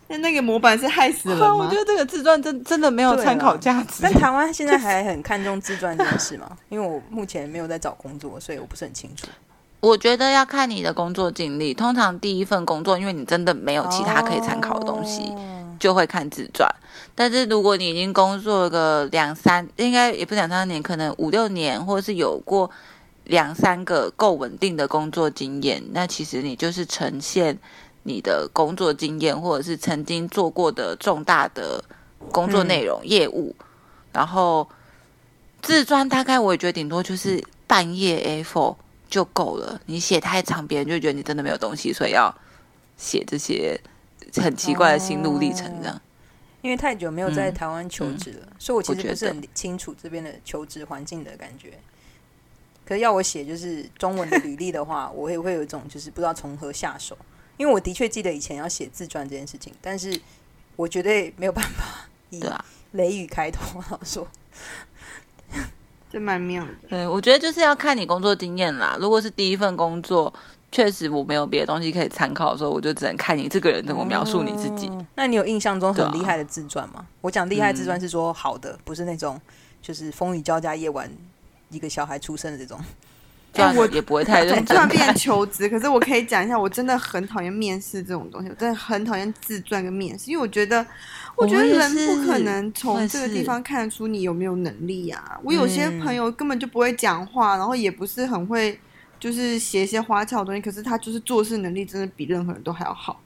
[0.08, 1.76] 那那个模板是害死人啊，我觉？
[1.76, 4.12] 得这个自传真真的没有参考价值但。
[4.12, 6.56] 台湾现在还很看重自传这件事吗？
[6.68, 9.26] 因为我目前没有在找工作，所以我不是很清楚。
[9.80, 11.74] 我觉得要看你的工作经历。
[11.74, 16.68] 通常第一份工作，因为你真的没有其他可以参考的东西，哦就会看自传。
[17.14, 22.70] 但是如果你已经工作个两三，应该也不是两三年，可能五六年，或者是有过
[23.24, 27.58] 两三个够稳定的工作经验，那其实你就是呈现
[28.06, 31.82] 你的工作经验，或者是曾经做过的重大的
[32.30, 33.54] 工作内容、业务。
[34.12, 34.66] 然后
[35.60, 38.76] 自传大概我也觉得顶多就是半页 A4
[39.10, 39.80] 就够了。
[39.86, 42.32] 你写太长，别人就觉得你真的没有东西，所以要
[42.96, 43.78] 写这些
[44.36, 46.00] 很奇怪的心路历程这样。
[46.62, 51.74] 因为太久没有在嗯台湾求职了，所以我其实不是很清楚这边的求职环境的感觉。
[52.84, 57.16] 可是要我写就是中文的履历的话，我也会有一种就是不知道从何下手。
[57.56, 60.18] 因为我的确记得以前要写自传这件事情，但是
[60.76, 62.42] 我绝对没有办法 以
[62.92, 63.82] 雷雨开头。
[63.90, 64.26] 老说，
[66.10, 66.70] 这蛮妙的。
[66.88, 68.96] 对，我觉得就是要看你工作经验啦。
[69.00, 70.32] 如果是第一份工作，
[70.70, 74.88] 确实我没有别的东西可以参考的时候，我就只能看你这个人怎么描述你自己。
[74.88, 77.06] 哦那你有印象中很厉害的自传吗？
[77.22, 79.40] 我讲厉害自传是说好的，不是那种
[79.80, 81.10] 就是风雨交加夜晚
[81.70, 82.78] 一个小孩出生的这种。
[83.52, 85.14] 这样我也不会太认 突然真看变。
[85.14, 90.84] 求职，可是我可以讲一下，我真的很讨厌面试这种东西，我真的很讨厌自传跟面试，因为我觉得，
[91.36, 95.40] 我觉得人不可能从这个地方看得出你有没有能力啊。
[95.42, 98.78] 我有些嗯朋友根本就不会讲话，然后也不是很会，
[99.18, 103.20] 就是写一些花俏的东西，可是他就是做事能力真的比任何人都还要好，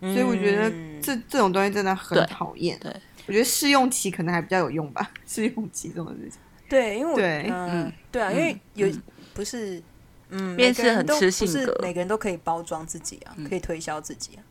[0.00, 2.76] 所以我觉得嗯这这种东西真的很讨厌。
[2.80, 2.92] 对，
[3.26, 6.40] 我觉得试用期可能还比较有用吧， 试用期这种事情。
[6.68, 9.02] 对，因为我对嗯嗯，对啊，因为嗯有嗯
[9.38, 9.80] 不是
[10.30, 14.42] 嗯，面试很每个人都吃性格不是每个人都可以包装自己啊，嗯可以推销自己啊。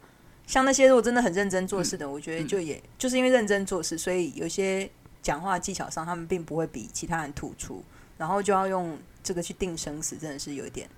[0.45, 4.89] 像那些如果真的很认真做事的，我觉得就也就是因为认真做事，所以有些
[5.21, 7.84] 讲话技巧上他们并不会比其他人突出，
[8.17, 10.89] 然后就要用这个去定生死，真的是有一点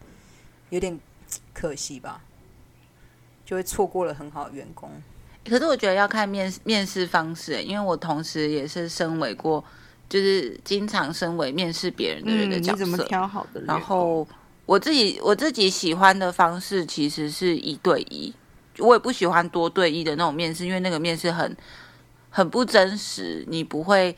[0.70, 1.00] 有点
[1.52, 2.22] 可惜吧，
[3.44, 4.92] 就会错过了很好的员工。
[5.50, 9.66] 可是我觉得要看面面试方式，因为我同时也是身为过，
[10.10, 12.84] 就是经常身为面试别人的人的嗯，角色。
[12.84, 13.62] 你怎么挑好的？
[13.62, 14.28] 然后
[14.66, 18.34] 我自己我自己喜欢的方式其实是一对一，
[18.80, 21.56] 我也不喜欢多对一的那种面试，因为那个面试很
[22.30, 24.16] 很不真实，你不会，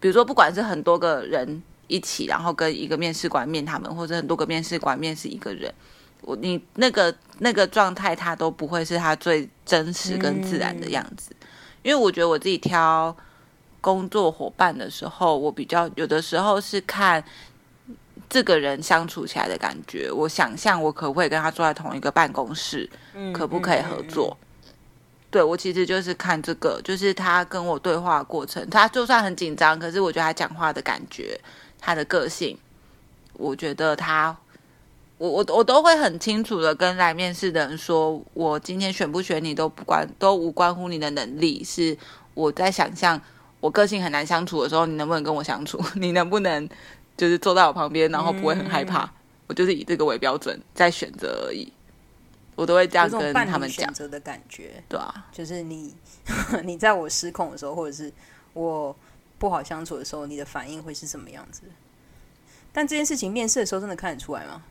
[0.00, 5.72] 比如说不管是很多个人一起，然后跟一个面试官面他们，或者很多个面试官面试一个人。
[6.22, 11.30] 我你那个那个状态，他都不会是他最真实跟自然的样子，
[11.82, 13.16] 因为我觉得我自己挑
[13.80, 17.22] 工作伙伴的时候，我比较有的时候是看
[18.28, 24.36] 这个人相处起来的感觉，我想象我可不可以跟他坐在同一个办公室，嗯可不可以合作？
[25.30, 31.40] 对我其实就是看这个，就是他跟我对话的过程，他就算很紧张，可是我觉得他讲话的感觉，
[31.78, 32.58] 他的个性，
[33.34, 34.36] 我觉得他，
[35.18, 41.96] 我我我都会很清楚的跟来面试的人说，我今天选不选你都不关，都无关乎你的能力，是
[42.34, 43.20] 我在想象
[43.60, 45.78] 我个性很难相处的时候，你能不能跟我相处？
[45.96, 46.68] 你能不能
[47.16, 49.10] 就是坐在我旁边，然后不会很害怕？
[49.46, 51.72] 我就是以这个为标准在选择而已，
[52.54, 55.26] 我都会这样跟他们讲，选择的感觉，对啊。
[55.32, 55.94] 就是你
[56.64, 58.12] 你在我失控的时候，或者是
[58.52, 58.94] 我
[59.38, 61.62] 不好相处的时候，你的反应会是什么样子？
[62.72, 64.62] 但这件事情面试的时候真的看得出来吗？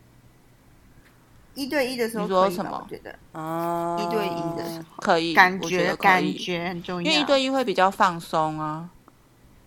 [1.59, 7.11] 一对一的时候你说可以吧什么我觉得啊，一对一的时候，可以，感觉觉感觉很重要。
[7.11, 8.89] 因为一对一会比较放松啊，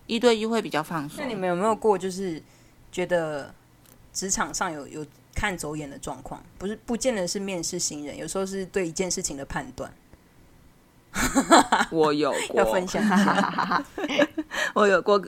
[0.07, 1.23] 一对一会比较放松。
[1.23, 2.41] 那你们有没有过就是
[2.91, 3.53] 觉得
[4.11, 6.41] 职场上有有看走眼的状况？
[6.57, 9.91] 不是，不见得是面试新人，有时候是对一件事情的判断。
[11.91, 13.83] 我有过 要分享一下。
[14.73, 15.23] 我有过，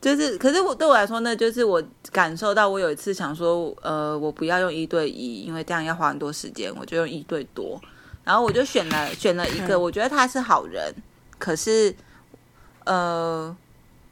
[0.00, 1.82] 就是，可是我对我来说呢，就是我
[2.12, 7.80] 感受到，我有一次想说，呃，我不要用一对一，因为这样要花很多时间，我就用一对多。
[8.22, 10.94] 然后我就选了选了一个，我觉得他是好人，
[11.38, 11.94] 可是，
[12.84, 13.56] 呃，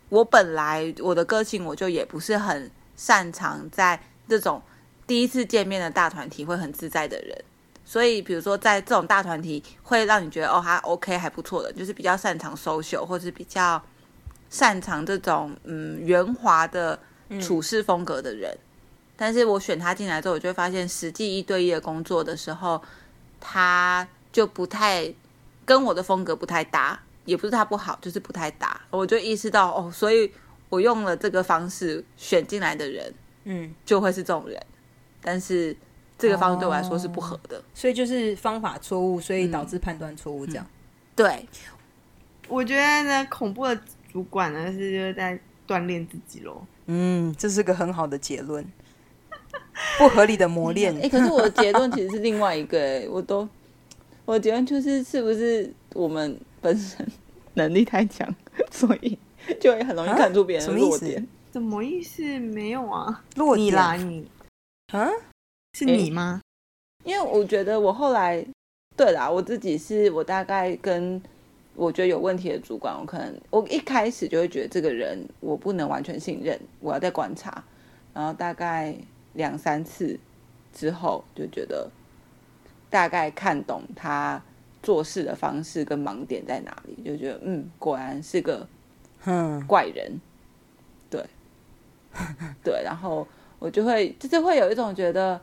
[0.09, 4.63] 我本来我的个性我就也不是很擅长在这种
[5.07, 7.45] 第一次见面的大团体会很自在的人。
[7.85, 13.81] 所以，比如说在这种大团体，会让你觉得哦，他 OK 还不错的，就是比较擅长 social，或是比较
[14.55, 16.97] 擅长这种嗯圆滑的
[17.41, 18.57] 处事风格的人。
[19.17, 22.81] 但是我选他进来之后，我就会发现，实际一对一的工作的时候，
[23.41, 25.13] 他就不太
[25.65, 28.81] 跟我的风格不太搭，也不是他不好，就是不太搭。
[28.91, 30.33] 我就意识到哦，所以
[30.69, 33.13] 我用了这个方式选进来的人，
[33.43, 34.61] 嗯，就会是这种人。
[35.21, 35.77] 但是
[36.17, 37.61] 这个方式对我来说是不合的。
[37.75, 40.65] 所以就是方法错误，所以导致判断错误，这样。
[41.17, 41.49] 对，
[42.49, 43.81] 我觉得呢，恐怖的
[44.15, 46.65] 主管呢是就是在锻炼自己喽。
[46.87, 48.65] 嗯，这是个很好的结论。
[49.99, 53.49] 不合理的磨练哎、，可是我的结论其实是另外一个、哎，我都
[54.25, 57.05] 我的结论就是是不是我们本身
[57.55, 58.33] 能力太强，
[58.71, 59.19] 所以
[59.61, 61.27] 就会很容易看出别人的弱点。
[61.53, 62.23] 什么意思？
[62.39, 64.31] 没有啊，弱点你啦，你
[64.93, 65.11] 啊？
[65.77, 66.41] 是你吗？
[67.03, 68.47] 因为我觉得我后来，
[68.97, 71.21] 对啦，我自己是我大概跟
[71.75, 77.65] 我觉得有问题的主管，我可能我一开始就会觉得这个人我不能完全信任，我要再观察，
[78.13, 78.95] 然后大概
[79.33, 80.19] 两三次
[80.73, 81.91] 之后就觉得
[82.89, 84.41] 大概看懂他
[84.83, 88.67] 做事的方式跟盲点在哪里，就觉得嗯，果然是个
[89.25, 90.21] 嗯，怪人，
[91.11, 91.25] 对，
[92.63, 93.27] 对，然后
[93.59, 95.41] 我就会就是会有一种觉得，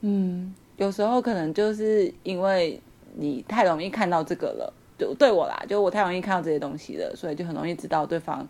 [0.00, 2.80] 嗯，有时候可能就是因为
[3.16, 8.46] 你太容易看到这个了，就对我啦，就我太容易看到这些东西了，所以就很容易知道对方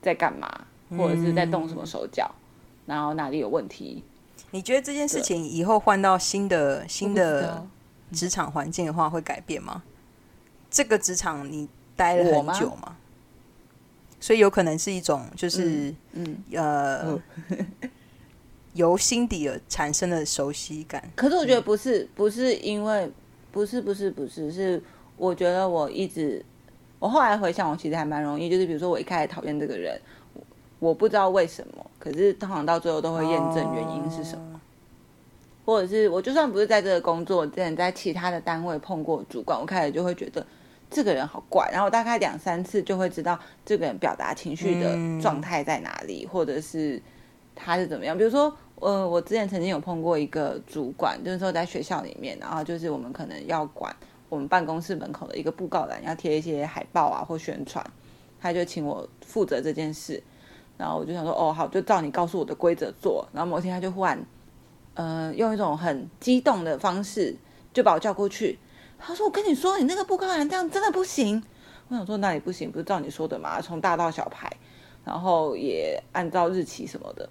[0.00, 0.48] 在干嘛，
[0.96, 2.30] 或者是在动什么手脚，
[2.86, 4.02] 然后哪里有问题。
[4.52, 7.66] 你觉得这件事情以后换到新的新的
[8.12, 9.82] 职场环境的话，会改变吗？
[10.70, 12.96] 这个职场你待了很久吗？
[14.20, 17.18] 所以有可能是一种就是、嗯，呃，
[18.74, 21.02] 由心底而产生的熟悉感。
[21.16, 23.10] 可是我觉得不是，不是因为，
[23.50, 24.82] 不是，不是，不是，是
[25.20, 26.42] 我觉得我一直，
[26.98, 30.00] 我后来回想，我其实还蛮容易，就是比如说我一开始讨厌这个人，
[30.32, 30.42] 我
[30.78, 34.60] 我不知道为什么，可是通常到最后都会验证原因是什么，么？
[35.66, 40.44] 或者是我就算不是在这个工作，之前在其他的单位碰过主管，我开始就会觉得
[40.90, 47.00] 这个人好怪，然后我大概两三次就会知道这个人表达情绪的嗯状态在哪里，或者是
[47.54, 48.16] 他是怎么样。
[48.16, 53.94] 比如说，呃，我之前曾经有碰过一个主管，就是说在学校里面，然后就是我们可能要管
[54.30, 57.84] 我们办公室门口的一个布告栏，要贴一些海报啊或宣传，
[58.40, 60.22] 他就请我负责这件事。
[60.78, 63.28] 然后我就想说，哦，好，就照你告诉我的规则做。
[63.34, 64.24] 然后某天他就忽然，
[64.94, 67.36] 呃，用一种很激动的方式
[67.74, 68.58] 就把我叫过去，
[68.98, 71.42] 他说：“我跟你说，你那个布告栏这样真的不行。”
[71.88, 72.70] 我想说那里不行？
[72.70, 74.50] 不是照你说的嘛，从大到小排，
[75.04, 77.28] 然后也按照日期什么的。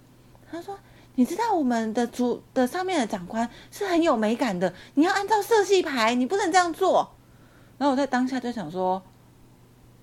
[0.51, 0.77] 他说
[1.19, 7.11] ：“你知道我们的主的上面的长官是很有美感的，你要按照色系排，你不能这样做。”
[7.77, 9.03] 然后我在当下就想说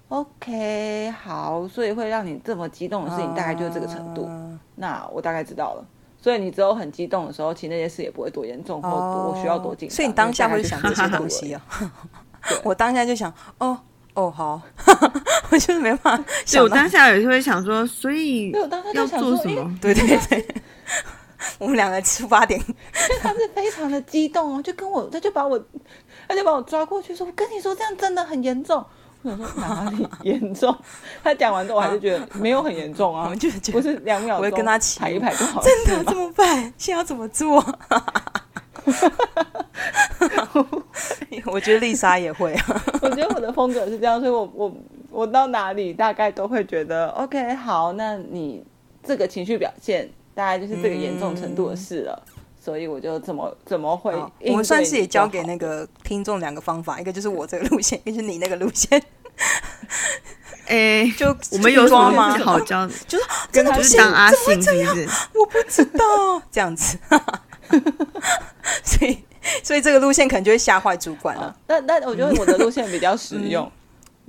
[0.09, 4.27] ：“OK，好，所以会让你这么激动的事情，大概就是这个程度。
[4.29, 5.87] 嗯那我大概知道了。
[6.21, 11.63] 所以你只有很激动的时候，其实那些事也不会多严重，或多我需要多紧所以你当下会想这些东西啊。
[12.63, 13.79] 我当下就想，哦
[14.13, 14.61] 哦好，
[15.51, 19.79] 我就是没办法对想到我当下也是会想说，所以下就要做什么？
[19.81, 20.47] 对对对，
[21.59, 22.61] 我们两个出发点
[23.21, 25.63] 他是非常的激动哦，就跟我，他就把我，
[26.29, 28.85] 他就把我抓过去说：“我跟你说，这样真的很严重。”
[29.23, 30.77] 我想说哪里严重？
[31.23, 36.75] 他讲完之后，我还是觉得没有很严重啊，我就觉得不是两秒钟，我会跟他起排一排就好了，真的是吗怎么办？
[36.79, 37.57] 现在要怎么做？
[41.47, 42.83] 我觉得丽莎也会啊。
[43.03, 44.73] 我觉得我的风格是这样，所以我我
[45.11, 48.65] 我到哪里大概都会觉得 OK，好，那你
[49.03, 52.23] 这个情绪表现大概就是这个严重程度的事了，
[52.63, 59.03] 所以我就怎么怎么会我们算是也交给那个听众两个方法，一个就是我这个路线， 一个就是你那个路线。
[60.69, 62.43] 哎，就我们有什么吗是？
[62.43, 62.87] 好教？
[63.07, 65.09] 就是跟他就是当阿信是不是？
[65.35, 66.99] 我不知道这样子，
[68.83, 69.19] 所以
[69.63, 71.57] 所以这个路线可能就会吓坏主管了啊。
[71.69, 73.71] 但但我觉得我的路线比较实用，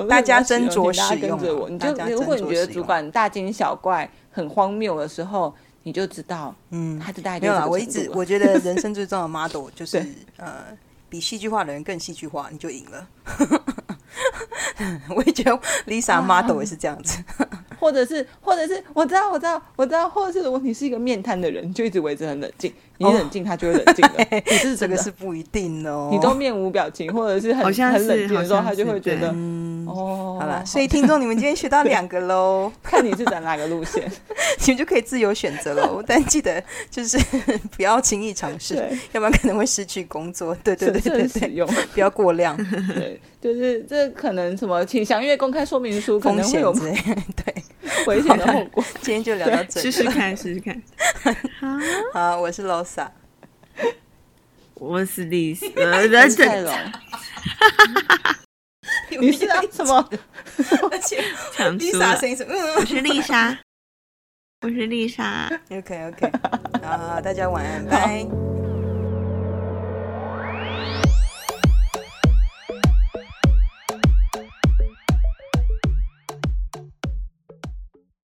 [0.07, 5.51] 大家斟酌请大家使用跟着我，啊你就如果你觉得主管大惊小怪、很荒谬的时候，
[5.87, 10.65] 你就知道嗯，他就大概没有啦，我一直我觉得人生最重要的 model 就是呃，
[11.07, 13.07] 比戏剧化的人更戏剧化，你就赢了。
[15.15, 17.23] 我也觉得 Lisa model 也是这样子，
[17.79, 24.25] 或者是，或者是，我知道，我知道，我知道，或者是，如果你是一个面瘫的人，就一直维持很冷静，你哦冷静，他就会冷静的。
[24.31, 26.09] 你这是这个，是不一定哦。
[26.11, 34.03] 你都面无表情，或者是很好像很冷静的时候，他就会觉得嗯，哦，好了，所以听众你们今天学到两个喽， 看你是走哪个路线，
[34.65, 36.03] 你们就可以自由选择喽。
[36.05, 37.17] 但记得就是
[37.75, 40.55] 不要轻易尝试，对，要不然可能会失去工作。
[40.63, 42.57] 对对对审对对，用，不要过量，
[42.95, 46.73] 对，就是这可能什么，请详阅公开说明书，可风能会有。
[46.73, 47.55] 对，
[48.05, 48.83] 危险的后果。
[49.01, 49.91] 今天就聊到这里了。
[49.91, 50.81] 试试看，试试看。
[52.13, 53.09] 好，我是 Losa。
[54.75, 56.73] 我是丽丝， 林呃，泰龙，
[59.19, 59.61] 你是啊？
[59.71, 60.09] 什么？
[60.91, 61.21] 而且
[61.53, 62.15] 抢出 Lisa 来。
[62.15, 63.57] 声音是嗯我是丽莎，
[64.61, 65.49] 我是丽莎。
[65.69, 66.31] ，OK OK，
[66.81, 68.25] 好，大家晚安，拜。